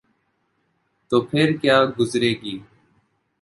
[1.11, 2.55] تو پھرکیا گزرے گی؟